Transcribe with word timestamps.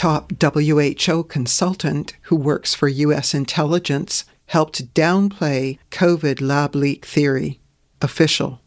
top 0.00 0.32
WHO 0.40 1.22
consultant 1.24 2.16
who 2.22 2.34
works 2.34 2.74
for 2.74 2.88
U.S. 2.88 3.34
intelligence 3.34 4.24
helped 4.46 4.94
downplay 4.94 5.78
COVID 5.90 6.40
lab 6.40 6.74
leak 6.74 7.04
theory. 7.04 7.60
Official. 8.00 8.62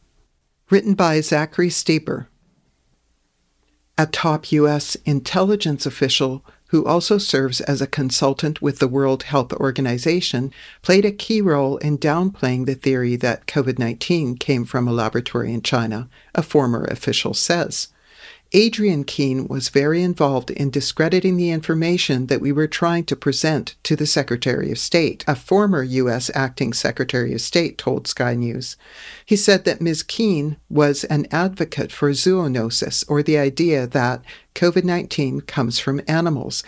Written 0.70 0.94
by 0.94 1.22
Zachary 1.22 1.70
Stieber. 1.70 2.28
A 3.98 4.06
top 4.06 4.52
U.S. 4.52 4.94
intelligence 5.06 5.88
official 5.88 6.46
who 6.68 6.86
also 6.86 7.18
serves 7.18 7.62
as 7.62 7.82
a 7.82 7.88
consultant 7.88 8.62
with 8.62 8.78
the 8.78 8.88
World 8.88 9.24
Health 9.24 9.54
Organization, 9.54 10.54
played 10.84 11.04
a 11.04 11.12
key 11.12 11.42
role 11.42 11.78
in 11.78 11.98
downplaying 11.98 12.68
the 12.68 12.76
theory 12.76 13.16
that 13.16 13.48
COVID 13.48 13.80
19 13.80 14.38
came 14.38 14.66
from 14.66 14.88
a 14.88 14.94
laboratory 14.94 15.52
in 15.52 15.64
China, 15.64 16.10
a 16.36 16.44
former 16.44 16.86
official 16.86 17.34
says. 17.34 17.88
Adrienne 18.56 19.04
Keen 19.04 19.48
was 19.48 19.70
very 19.70 20.04
involved 20.04 20.52
in 20.52 20.70
discrediting 20.70 21.38
the 21.38 21.50
information 21.50 22.28
that 22.28 22.40
we 22.40 22.52
were 22.52 22.68
trying 22.68 23.04
to 23.06 23.16
present 23.16 23.76
to 23.82 23.96
the 23.96 24.06
Secretary 24.06 24.72
of 24.72 24.78
State, 24.78 25.24
a 25.28 25.36
former 25.36 25.82
U.S. 25.82 26.30
acting 26.36 26.72
Secretary 26.72 27.34
of 27.34 27.42
State 27.42 27.80
told 27.80 28.08
Sky 28.08 28.36
News. 28.36 28.78
He 29.26 29.36
said 29.36 29.66
that 29.66 29.82
Ms. 29.82 30.04
Keen 30.04 30.58
was 30.70 31.04
an 31.06 31.26
advocate 31.32 31.92
for 31.92 32.12
zoonosis, 32.12 33.04
or 33.08 33.24
the 33.24 33.40
idea 33.40 33.88
that 33.88 34.24
COVID 34.54 34.84
19 34.84 35.42
comes 35.42 35.80
from 35.80 36.02
animals, 36.08 36.64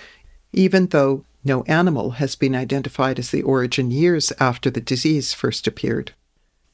even 0.52 0.88
though 0.88 1.24
no 1.44 1.62
animal 1.68 2.12
has 2.12 2.36
been 2.36 2.56
identified 2.56 3.20
as 3.20 3.30
the 3.30 3.44
origin 3.44 3.92
years 3.92 4.34
after 4.40 4.72
the 4.72 4.82
disease 4.82 5.36
first 5.36 5.68
appeared. 5.68 6.14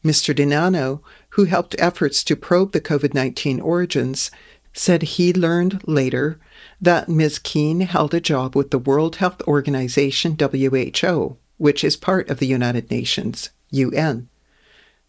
Mr. 0.06 0.34
DiNanno, 0.34 1.02
who 1.32 1.44
helped 1.44 1.76
efforts 1.78 2.24
to 2.24 2.38
probe 2.38 2.72
the 2.72 2.80
COVID 2.80 3.14
19 3.14 3.60
origins, 3.60 4.32
said 4.74 5.02
he 5.02 5.34
learned 5.34 5.82
later 5.88 6.40
that 6.80 7.10
Ms. 7.10 7.40
Keen 7.40 7.82
held 7.82 8.14
a 8.14 8.22
job 8.22 8.56
with 8.56 8.72
the 8.72 8.80
World 8.80 9.18
Health 9.18 9.42
Organization, 9.44 10.38
WHO, 10.40 11.38
which 11.58 11.84
is 11.84 11.98
part 11.98 12.30
of 12.30 12.40
the 12.40 12.48
United 12.48 12.90
Nations, 12.90 13.50
UN. 13.70 14.30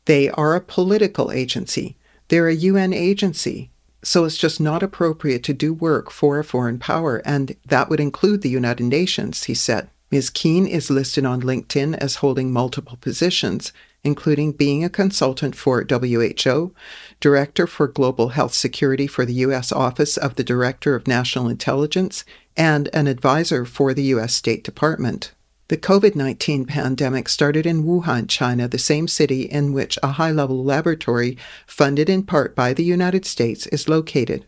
They 0.05 0.29
are 0.31 0.55
a 0.55 0.61
political 0.61 1.31
agency. 1.31 1.97
They're 2.29 2.49
a 2.49 2.55
UN 2.55 2.93
agency. 2.93 3.71
So 4.03 4.25
it's 4.25 4.37
just 4.37 4.61
not 4.61 4.83
appropriate 4.83 5.45
to 5.45 5.55
do 5.55 5.73
work 5.73 6.11
for 6.11 6.39
a 6.39 6.45
foreign 6.45 6.79
power, 6.79 7.23
and 7.25 7.55
that 7.67 7.89
would 7.89 8.01
include 8.01 8.43
the 8.43 8.49
United 8.49 8.85
Nations, 8.85 9.45
he 9.45 9.55
said. 9.55 9.89
Ms. 10.11 10.29
Keene 10.29 10.67
is 10.67 10.91
listed 10.91 11.25
on 11.25 11.41
LinkedIn 11.41 11.97
as 11.97 12.17
holding 12.17 12.53
multiple 12.53 12.99
positions, 13.01 13.73
including 14.05 14.53
being 14.53 14.84
a 14.84 14.91
consultant 14.91 15.55
for 15.55 15.84
WHO, 15.89 16.75
Director 17.20 17.67
for 17.67 17.86
Global 17.86 18.31
Health 18.31 18.53
Security 18.53 19.06
for 19.06 19.25
the 19.25 19.34
U.S. 19.34 19.70
Office 19.70 20.17
of 20.17 20.34
the 20.34 20.45
Director 20.45 20.95
of 20.95 21.06
National 21.06 21.48
Intelligence, 21.48 22.25
and 22.56 22.89
an 22.92 23.06
advisor 23.06 23.64
for 23.64 23.95
the 23.95 24.03
U.S. 24.05 24.34
State 24.34 24.64
Department. 24.64 25.33
The 25.69 25.77
COVID 25.77 26.17
19 26.17 26.67
pandemic 26.67 27.28
started 27.28 27.64
in 27.64 27.84
Wuhan, 27.84 28.28
China, 28.28 28.67
the 28.69 28.77
same 28.77 29.06
city 29.08 29.42
in 29.42 29.73
which 29.73 29.98
a 30.03 30.12
high 30.12 30.33
level 30.33 30.64
laboratory, 30.64 31.39
funded 31.67 32.11
in 32.11 32.24
part 32.24 32.55
by 32.57 32.74
the 32.74 32.85
United 32.85 33.24
States, 33.24 33.67
is 33.68 33.89
located. 33.89 34.45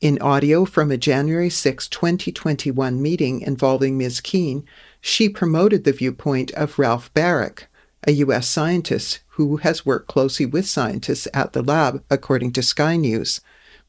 In 0.00 0.16
audio 0.22 0.64
from 0.64 0.92
a 0.92 0.96
January 0.96 1.50
6, 1.50 1.88
2021 1.88 3.02
meeting 3.02 3.40
involving 3.40 3.98
Ms. 3.98 4.20
Keen, 4.20 4.64
she 5.00 5.28
promoted 5.28 5.82
the 5.82 5.92
viewpoint 5.92 6.52
of 6.52 6.78
Ralph 6.78 7.12
Baric, 7.14 7.64
a 8.06 8.12
U.S. 8.12 8.48
scientist 8.48 9.20
who 9.30 9.58
has 9.58 9.86
worked 9.86 10.08
closely 10.08 10.46
with 10.46 10.66
scientists 10.66 11.28
at 11.32 11.52
the 11.52 11.62
lab, 11.62 12.02
according 12.10 12.52
to 12.52 12.62
Sky 12.62 12.96
News. 12.96 13.40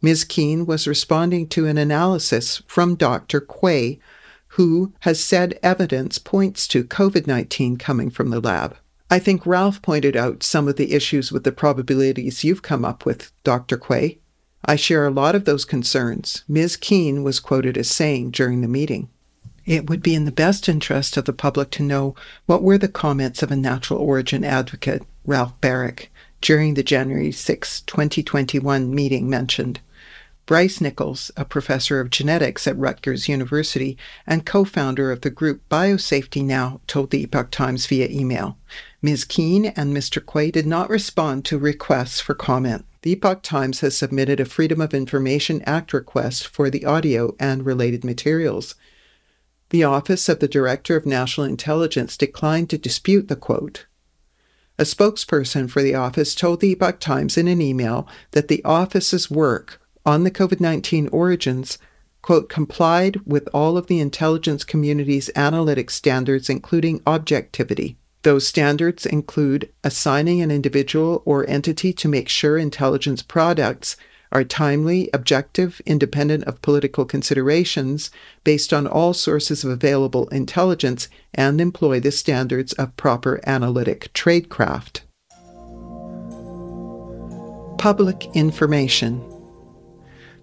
Ms. 0.02 0.24
Keen 0.24 0.66
was 0.66 0.88
responding 0.88 1.48
to 1.50 1.66
an 1.66 1.78
analysis 1.78 2.62
from 2.68 2.96
Dr. 2.96 3.42
Quay, 3.42 4.00
who 4.54 4.94
has 5.02 5.20
said 5.24 5.60
evidence 5.62 6.18
points 6.18 6.68
to 6.70 6.84
COVID 6.84 7.28
19 7.28 7.78
coming 7.78 8.10
from 8.10 8.30
the 8.30 8.40
lab. 8.40 8.78
I 9.12 9.20
think 9.20 9.46
Ralph 9.46 9.82
pointed 9.82 10.16
out 10.16 10.44
some 10.44 10.68
of 10.68 10.76
the 10.76 10.94
issues 10.94 11.32
with 11.32 11.44
the 11.44 11.52
probabilities 11.52 12.44
you've 12.44 12.62
come 12.62 12.86
up 12.86 13.06
with, 13.06 13.32
Dr. 13.44 13.78
Quay. 13.78 14.20
I 14.64 14.76
share 14.76 15.06
a 15.06 15.12
lot 15.12 15.36
of 15.36 15.46
those 15.46 15.66
concerns, 15.66 16.44
Ms. 16.48 16.78
Keen 16.78 17.24
was 17.24 17.40
quoted 17.40 17.78
as 17.78 17.90
saying 17.90 18.32
during 18.32 18.62
the 18.62 18.68
meeting. 18.68 19.10
It 19.70 19.88
would 19.88 20.02
be 20.02 20.16
in 20.16 20.26
the 20.26 20.32
best 20.32 20.68
interest 20.68 21.16
of 21.16 21.26
the 21.26 21.32
public 21.32 21.70
to 21.72 21.84
know 21.84 22.16
what 22.48 22.64
were 22.64 22.80
the 22.80 22.88
comments 22.88 23.44
of 23.44 23.52
a 23.52 23.56
natural 23.56 24.00
origin 24.00 24.44
advocate, 24.44 25.04
Ralph 25.28 25.62
Baric, 25.62 26.08
during 26.42 26.74
the 26.74 26.82
January 26.82 27.32
6, 27.32 27.82
2021 27.82 28.96
meeting 28.96 29.30
mentioned. 29.30 29.80
Bryce 30.48 30.82
Nickels, 30.82 31.30
a 31.38 31.46
professor 31.46 32.00
of 32.00 32.10
genetics 32.10 32.66
at 32.66 32.80
Rutgers 32.80 33.30
University 33.30 33.96
and 34.26 34.44
co 34.44 34.66
founder 34.66 35.12
of 35.12 35.22
the 35.22 35.30
group 35.30 35.62
Biosafety 35.70 36.44
Now, 36.44 36.82
told 36.88 37.12
the 37.12 37.22
Epoch 37.22 37.52
Times 37.52 37.86
via 37.86 38.10
email. 38.10 38.58
Ms. 39.04 39.24
Keen 39.24 39.66
and 39.66 39.96
Mr. 39.96 40.20
Quay 40.20 40.50
did 40.50 40.66
not 40.66 40.90
respond 40.90 41.46
to 41.46 41.60
requests 41.60 42.20
for 42.20 42.34
comment. 42.34 42.86
The 43.04 43.12
Epoch 43.12 43.44
Times 43.44 43.82
has 43.82 43.96
submitted 43.96 44.40
a 44.40 44.46
Freedom 44.46 44.82
of 44.82 44.96
Information 44.96 45.62
Act 45.68 45.94
request 45.94 46.48
for 46.48 46.72
the 46.72 46.86
audio 46.86 47.36
and 47.40 47.68
related 47.68 48.04
materials. 48.04 48.74
The 49.70 49.84
Office 49.84 50.28
of 50.28 50.40
the 50.40 50.48
Director 50.48 50.96
of 50.96 51.06
National 51.06 51.46
Intelligence 51.46 52.18
declined 52.18 52.72
to 52.72 52.78
dispute 52.78 53.28
the 53.28 53.36
quote. 53.36 53.86
A 54.80 54.84
spokesperson 54.84 55.70
for 55.70 55.84
the 55.84 55.94
office 55.94 56.34
told 56.34 56.60
the 56.60 56.72
Epoch 56.72 57.00
Times 57.00 57.38
in 57.38 57.48
an 57.48 57.62
email 57.62 58.08
that 58.32 58.48
the 58.48 58.64
office's 58.64 59.30
work 59.30 59.80
on 60.06 60.24
the 60.24 60.32
COVID 60.32 60.60
19 60.60 61.10
origins, 61.10 61.78
quote, 62.24 62.50
complied 62.50 63.22
with 63.28 63.48
all 63.54 63.78
of 63.78 63.86
the 63.86 64.00
intelligence 64.00 64.64
community's 64.64 65.30
analytic 65.36 65.92
standards, 65.92 66.50
including 66.50 67.02
objectivity. 67.06 67.98
Those 68.24 68.48
standards 68.48 69.06
include 69.06 69.72
assigning 69.84 70.42
an 70.42 70.50
individual 70.50 71.22
or 71.26 71.48
entity 71.48 71.94
to 71.94 72.08
make 72.08 72.28
sure 72.28 72.58
intelligence 72.58 73.22
products 73.22 73.96
are 74.32 74.44
timely, 74.44 75.10
objective, 75.14 75.82
independent 75.86 76.44
of 76.44 76.62
political 76.62 77.06
considerations, 77.06 78.12
based 78.44 78.72
on 78.72 78.86
all 78.86 79.14
sources 79.14 79.64
of 79.64 79.72
available 79.72 80.28
intelligence, 80.30 81.08
and 81.34 81.60
employ 81.60 82.00
the 82.00 82.12
standards 82.12 82.74
of 82.74 82.96
proper 82.96 83.40
analytic 83.46 84.12
tradecraft. 84.14 85.02
Public 87.78 88.28
information. 88.36 89.24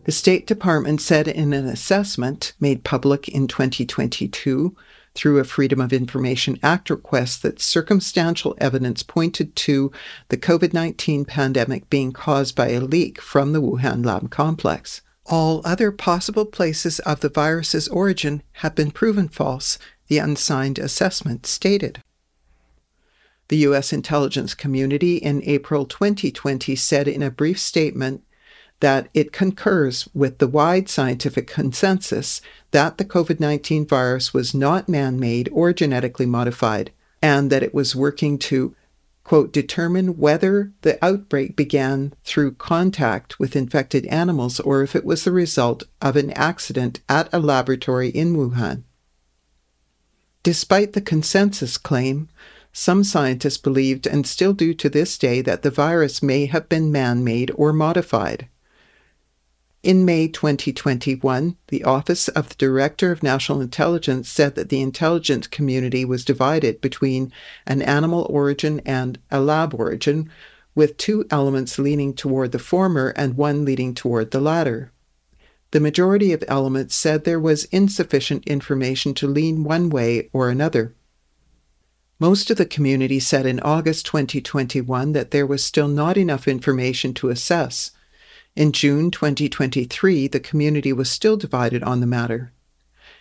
The 0.05 0.13
State 0.13 0.47
Department 0.47 1.01
said 1.01 1.29
in 1.29 1.53
an 1.53 1.67
assessment 1.67 2.53
made 2.61 2.85
public 2.85 3.29
in 3.29 3.49
2022 3.49 4.75
through 5.16 5.38
a 5.38 5.44
Freedom 5.44 5.81
of 5.81 5.93
Information 5.93 6.59
Act 6.62 6.91
request 6.91 7.43
that 7.43 7.60
circumstantial 7.60 8.54
evidence 8.59 9.03
pointed 9.03 9.56
to 9.56 9.91
the 10.28 10.37
COVID 10.37 10.72
19 10.72 11.25
pandemic 11.25 11.88
being 11.91 12.12
caused 12.12 12.54
by 12.54 12.69
a 12.69 12.81
leak 12.81 13.21
from 13.21 13.53
the 13.53 13.62
Wuhan 13.62 14.04
lab 14.04 14.31
complex. 14.31 15.00
All 15.25 15.62
other 15.65 15.91
possible 15.91 16.47
places 16.47 17.00
of 17.00 17.21
the 17.21 17.28
virus's 17.28 17.88
origin 17.88 18.43
have 18.53 18.74
been 18.74 18.92
proven 18.92 19.28
false, 19.28 19.78
the 20.07 20.18
unsigned 20.18 20.78
assessment 20.78 21.47
stated. 21.47 22.03
The 23.48 23.59
U.S. 23.59 23.92
intelligence 23.92 24.54
community 24.54 25.16
in 25.16 25.42
April 25.45 25.86
2020 25.86 26.74
said 26.77 27.09
in 27.09 27.22
a 27.22 27.30
brief 27.30 27.59
statement 27.59 28.22
that 28.81 29.09
it 29.15 29.33
concurs 29.33 30.09
with 30.13 30.39
the 30.39 30.49
wide 30.49 30.89
scientific 30.89 31.47
consensus 31.47 32.41
that 32.73 32.99
the 32.99 33.05
COVID 33.05 33.41
19 33.41 33.87
virus 33.87 34.34
was 34.34 34.55
not 34.55 34.89
man 34.89 35.19
made 35.19 35.49
or 35.53 35.73
genetically 35.73 36.27
modified, 36.27 36.91
and 37.23 37.51
that 37.51 37.63
it 37.63 37.73
was 37.73 37.97
working 37.97 38.39
to, 38.39 38.75
quote, 39.25 39.53
determine 39.53 40.19
whether 40.19 40.73
the 40.83 41.03
outbreak 41.03 41.57
began 41.57 42.13
through 42.23 42.53
contact 42.53 43.39
with 43.41 43.57
infected 43.57 44.05
animals 44.07 44.61
or 44.61 44.83
if 44.83 44.95
it 44.95 45.05
was 45.05 45.25
the 45.25 45.33
result 45.33 45.84
of 46.03 46.17
an 46.17 46.31
accident 46.33 47.01
at 47.09 47.33
a 47.33 47.39
laboratory 47.39 48.09
in 48.09 48.37
Wuhan. 48.37 48.83
Despite 50.43 50.93
the 50.93 51.01
consensus 51.01 51.79
claim, 51.79 52.29
some 52.72 53.03
scientists 53.03 53.57
believed 53.57 54.07
and 54.07 54.27
still 54.27 54.53
do 54.53 54.75
to 54.75 54.91
this 54.91 55.17
day 55.17 55.41
that 55.41 55.63
the 55.63 55.71
virus 55.71 56.22
may 56.22 56.45
have 56.45 56.69
been 56.69 56.93
man 56.93 57.25
made 57.25 57.51
or 57.57 57.72
modified. 57.72 58.49
In 59.86 60.04
May 60.04 60.27
2021, 60.27 61.56
the 61.68 61.84
Office 61.84 62.27
of 62.27 62.48
the 62.48 62.56
Director 62.56 63.12
of 63.12 63.22
National 63.22 63.60
Intelligence 63.60 64.28
said 64.28 64.56
that 64.56 64.68
the 64.68 64.80
intelligence 64.80 65.47
community 65.47 66.04
was 66.04 66.24
divided 66.24 66.80
between 66.80 67.33
an 67.68 67.83
animal 67.83 68.27
origin 68.28 68.83
and 68.84 69.21
a 69.30 69.38
lab 69.38 69.74
origin, 69.74 70.28
with 70.74 70.97
two 70.97 71.24
elements 71.30 71.78
leaning 71.78 72.15
toward 72.15 72.50
the 72.50 72.59
former 72.59 73.10
and 73.10 73.36
one 73.36 73.65
leaning 73.65 73.94
toward 73.94 74.33
the 74.33 74.41
latter. 74.41 74.91
The 75.71 75.78
majority 75.78 76.33
of 76.33 76.42
elements 76.48 76.97
said 76.97 77.22
there 77.22 77.38
was 77.38 77.66
insufficient 77.66 78.44
information 78.44 79.15
to 79.15 79.28
lean 79.28 79.62
one 79.62 79.88
way 79.88 80.30
or 80.33 80.50
another. 80.50 80.97
Most 82.18 82.50
of 82.50 82.56
the 82.56 82.66
community 82.66 83.21
said 83.21 83.47
in 83.47 83.60
August 83.60 84.04
2021 84.06 85.12
that 85.12 85.30
there 85.30 85.47
was 85.47 85.62
still 85.62 85.86
not 85.86 86.16
enough 86.16 86.48
information 86.48 87.15
to 87.15 87.28
assess 87.28 87.92
in 88.57 88.73
June 88.73 89.11
2023, 89.11 90.29
the 90.29 90.41
community 90.41 90.93
was 90.93 91.11
still 91.11 91.37
divided 91.37 91.83
on 91.83 92.01
the 92.01 92.07
matter. 92.07 92.53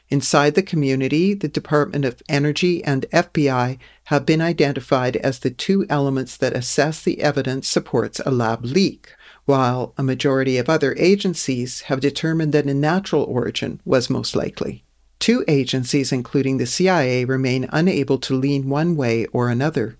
Inside 0.10 0.56
the 0.56 0.64
community, 0.64 1.34
the 1.34 1.48
Department 1.48 2.06
of 2.06 2.22
Energy 2.30 2.84
and 2.84 3.06
FBI 3.12 3.78
have 4.06 4.26
been 4.26 4.40
identified 4.40 5.18
as 5.18 5.40
the 5.40 5.50
two 5.50 5.86
elements 5.90 6.38
that 6.38 6.56
assess 6.56 7.02
the 7.02 7.22
evidence 7.22 7.68
supports 7.68 8.22
a 8.26 8.32
lab 8.32 8.64
leak, 8.64 9.14
while 9.46 9.94
a 9.98 10.04
majority 10.04 10.58
of 10.58 10.70
other 10.70 10.96
agencies 10.98 11.82
have 11.82 12.00
determined 12.00 12.54
that 12.54 12.66
a 12.66 12.74
natural 12.74 13.24
origin 13.24 13.82
was 13.84 14.10
most 14.10 14.36
likely. 14.36 14.84
Two 15.20 15.44
agencies, 15.48 16.12
including 16.12 16.58
the 16.58 16.66
CIA, 16.66 17.26
remain 17.26 17.68
unable 17.72 18.20
to 18.20 18.36
lean 18.36 18.70
one 18.70 18.96
way 18.96 19.26
or 19.28 19.50
another. 19.50 19.98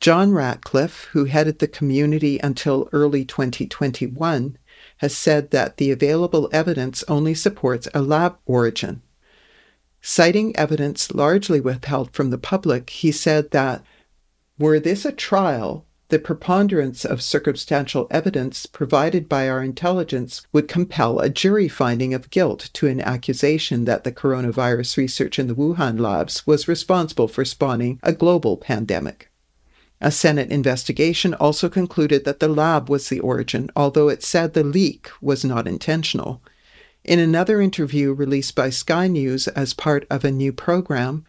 John 0.00 0.30
Ratcliffe, 0.32 1.08
who 1.12 1.24
headed 1.24 1.58
the 1.58 1.66
community 1.66 2.38
until 2.38 2.88
early 2.92 3.24
2021, 3.24 4.56
has 4.98 5.16
said 5.16 5.50
that 5.50 5.76
the 5.76 5.90
available 5.90 6.48
evidence 6.52 7.04
only 7.08 7.34
supports 7.34 7.88
a 7.94 8.02
lab 8.02 8.36
origin. 8.46 9.02
Citing 10.00 10.54
evidence 10.56 11.12
largely 11.12 11.60
withheld 11.60 12.12
from 12.12 12.30
the 12.30 12.38
public, 12.38 12.90
he 12.90 13.12
said 13.12 13.50
that 13.50 13.82
were 14.58 14.80
this 14.80 15.04
a 15.04 15.12
trial, 15.12 15.84
the 16.08 16.18
preponderance 16.18 17.04
of 17.04 17.22
circumstantial 17.22 18.06
evidence 18.10 18.64
provided 18.64 19.28
by 19.28 19.48
our 19.48 19.62
intelligence 19.62 20.46
would 20.52 20.66
compel 20.66 21.18
a 21.18 21.28
jury 21.28 21.68
finding 21.68 22.14
of 22.14 22.30
guilt 22.30 22.70
to 22.72 22.86
an 22.86 23.00
accusation 23.00 23.84
that 23.84 24.04
the 24.04 24.12
coronavirus 24.12 24.96
research 24.96 25.38
in 25.38 25.48
the 25.48 25.54
Wuhan 25.54 26.00
labs 26.00 26.46
was 26.46 26.66
responsible 26.66 27.28
for 27.28 27.44
spawning 27.44 28.00
a 28.02 28.12
global 28.12 28.56
pandemic. 28.56 29.27
A 30.00 30.12
Senate 30.12 30.50
investigation 30.50 31.34
also 31.34 31.68
concluded 31.68 32.24
that 32.24 32.38
the 32.38 32.48
lab 32.48 32.88
was 32.88 33.08
the 33.08 33.20
origin, 33.20 33.70
although 33.74 34.08
it 34.08 34.22
said 34.22 34.54
the 34.54 34.62
leak 34.62 35.10
was 35.20 35.44
not 35.44 35.66
intentional. 35.66 36.40
In 37.04 37.18
another 37.18 37.60
interview 37.60 38.12
released 38.12 38.54
by 38.54 38.70
Sky 38.70 39.08
News 39.08 39.48
as 39.48 39.74
part 39.74 40.06
of 40.08 40.24
a 40.24 40.30
new 40.30 40.52
program, 40.52 41.24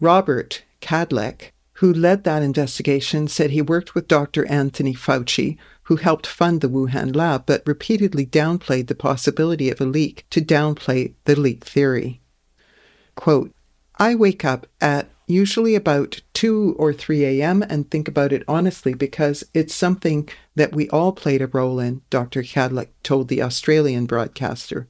Robert 0.00 0.64
Kadlec, 0.80 1.52
who 1.74 1.92
led 1.92 2.24
that 2.24 2.42
investigation, 2.42 3.28
said 3.28 3.50
he 3.50 3.62
worked 3.62 3.94
with 3.94 4.08
Dr. 4.08 4.46
Anthony 4.46 4.94
Fauci, 4.94 5.56
who 5.84 5.96
helped 5.96 6.26
fund 6.26 6.60
the 6.60 6.68
Wuhan 6.68 7.14
lab, 7.14 7.46
but 7.46 7.62
repeatedly 7.66 8.26
downplayed 8.26 8.86
the 8.86 8.94
possibility 8.94 9.70
of 9.70 9.80
a 9.80 9.84
leak 9.84 10.24
to 10.30 10.40
downplay 10.40 11.12
the 11.24 11.38
leak 11.38 11.64
theory. 11.64 12.20
Quote, 13.14 13.52
I 13.96 14.14
wake 14.14 14.44
up 14.44 14.66
at 14.80 15.10
usually 15.26 15.74
about 15.74 16.20
2 16.34 16.76
or 16.78 16.92
3 16.92 17.24
a.m., 17.24 17.62
and 17.62 17.90
think 17.90 18.08
about 18.08 18.32
it 18.32 18.42
honestly 18.48 18.94
because 18.94 19.44
it's 19.54 19.74
something 19.74 20.28
that 20.54 20.74
we 20.74 20.88
all 20.90 21.12
played 21.12 21.42
a 21.42 21.46
role 21.46 21.78
in, 21.78 22.02
Dr. 22.10 22.42
Kadlec 22.42 22.88
told 23.02 23.28
the 23.28 23.42
Australian 23.42 24.06
broadcaster. 24.06 24.88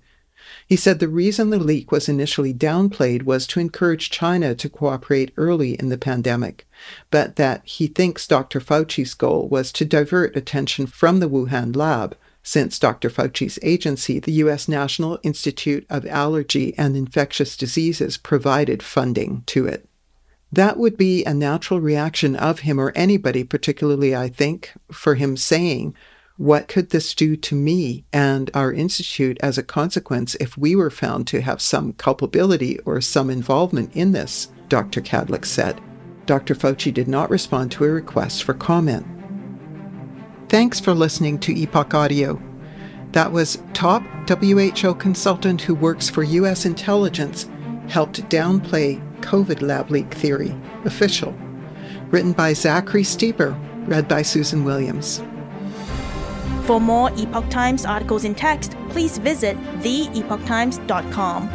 He 0.66 0.76
said 0.76 0.98
the 0.98 1.08
reason 1.08 1.50
the 1.50 1.58
leak 1.58 1.92
was 1.92 2.08
initially 2.08 2.52
downplayed 2.52 3.22
was 3.22 3.46
to 3.48 3.60
encourage 3.60 4.10
China 4.10 4.54
to 4.54 4.68
cooperate 4.68 5.32
early 5.36 5.74
in 5.74 5.88
the 5.88 5.98
pandemic, 5.98 6.66
but 7.10 7.36
that 7.36 7.62
he 7.64 7.86
thinks 7.86 8.26
Dr. 8.26 8.60
Fauci's 8.60 9.14
goal 9.14 9.48
was 9.48 9.70
to 9.72 9.84
divert 9.84 10.36
attention 10.36 10.86
from 10.86 11.20
the 11.20 11.28
Wuhan 11.28 11.76
lab 11.76 12.16
since 12.42 12.78
Dr. 12.78 13.08
Fauci's 13.08 13.58
agency, 13.62 14.18
the 14.18 14.32
U.S. 14.32 14.66
National 14.66 15.18
Institute 15.22 15.86
of 15.88 16.04
Allergy 16.06 16.76
and 16.76 16.96
Infectious 16.96 17.56
Diseases, 17.56 18.16
provided 18.16 18.82
funding 18.82 19.44
to 19.46 19.66
it. 19.66 19.88
That 20.52 20.76
would 20.76 20.98
be 20.98 21.24
a 21.24 21.32
natural 21.32 21.80
reaction 21.80 22.36
of 22.36 22.60
him 22.60 22.78
or 22.78 22.92
anybody, 22.94 23.42
particularly, 23.42 24.14
I 24.14 24.28
think, 24.28 24.72
for 24.90 25.14
him 25.14 25.36
saying, 25.38 25.94
What 26.36 26.68
could 26.68 26.90
this 26.90 27.14
do 27.14 27.36
to 27.36 27.54
me 27.54 28.04
and 28.12 28.50
our 28.52 28.70
institute 28.70 29.38
as 29.40 29.56
a 29.56 29.62
consequence 29.62 30.34
if 30.34 30.58
we 30.58 30.76
were 30.76 30.90
found 30.90 31.26
to 31.28 31.40
have 31.40 31.62
some 31.62 31.94
culpability 31.94 32.78
or 32.80 33.00
some 33.00 33.30
involvement 33.30 33.96
in 33.96 34.12
this? 34.12 34.48
Dr. 34.68 35.00
Kadlec 35.00 35.46
said. 35.46 35.80
Dr. 36.26 36.54
Fauci 36.54 36.92
did 36.92 37.08
not 37.08 37.30
respond 37.30 37.72
to 37.72 37.84
a 37.84 37.90
request 37.90 38.44
for 38.44 38.54
comment. 38.54 39.06
Thanks 40.48 40.78
for 40.78 40.92
listening 40.92 41.38
to 41.40 41.58
Epoch 41.58 41.94
Audio. 41.94 42.40
That 43.12 43.32
was 43.32 43.62
top 43.72 44.02
WHO 44.28 44.94
consultant 44.94 45.62
who 45.62 45.74
works 45.74 46.10
for 46.10 46.22
U.S. 46.22 46.66
intelligence 46.66 47.48
helped 47.88 48.22
downplay 48.28 49.02
COVID 49.22 49.62
lab 49.62 49.90
leak 49.90 50.12
theory, 50.12 50.54
official. 50.84 51.32
Written 52.10 52.32
by 52.32 52.52
Zachary 52.52 53.02
Stieber, 53.02 53.56
read 53.88 54.06
by 54.08 54.22
Susan 54.22 54.64
Williams. 54.64 55.22
For 56.64 56.80
more 56.80 57.10
Epoch 57.16 57.48
Times 57.50 57.84
articles 57.84 58.24
in 58.24 58.34
text, 58.34 58.76
please 58.90 59.18
visit 59.18 59.56
theepochtimes.com. 59.80 61.48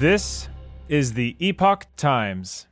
This 0.00 0.48
is 0.88 1.12
the 1.12 1.36
Epoch 1.38 1.84
Times. 1.96 2.66